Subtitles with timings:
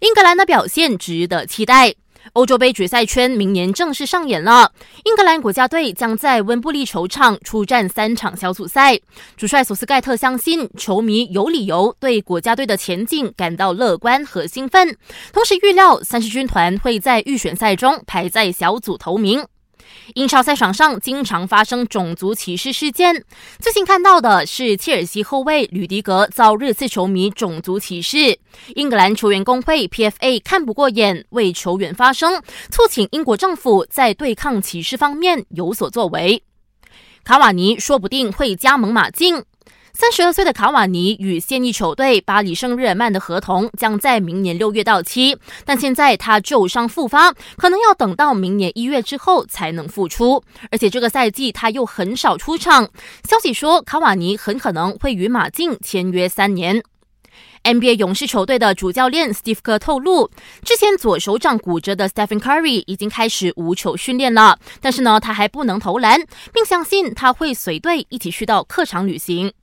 [0.00, 1.94] 英格兰的表现值得期待。
[2.32, 4.72] 欧洲杯决赛圈明年正式上演了，
[5.04, 8.98] 英格兰国家队将在温布利球场出战三场小组赛。
[9.36, 14.96] 主帅索斯盖特相信，球迷有理由对国家队的前景感到乐观和兴奋，
[15.32, 19.44] 同时预料三十军团会在预选赛中排在小组头名。
[20.14, 23.24] 英超赛场上经常发生种族歧视事件。
[23.58, 28.38] 最近看到的是切尔西后卫吕迪格遭热刺球迷种族歧视，
[28.74, 36.42] 英格兰球员工会 PFA 看不过眼，为球员发声，促请英国政府在对抗歧视方面有所作为。
[37.22, 39.44] 卡瓦尼说不定会加盟马竞。
[40.00, 45.36] 三十二岁的卡瓦尼与现役球队巴黎圣日耳曼的合同将在明年六月到期，
[45.66, 50.42] 但现在他旧伤复发，可能要等到明年一月之后才能复出。
[50.70, 52.88] 而且这个赛季他又很少出场。
[53.28, 56.82] 消息说，卡瓦尼很可能会与马竞签约三年。
[57.62, 60.30] NBA 勇士球队的主教练 Steve Kerr 透露，
[60.64, 66.18] 之前左手掌骨折的 Stephen Curry 已经开始无球训练了，但是呢，他还不能投篮，
[66.54, 69.52] 并相信他会随队一起去到客场旅行。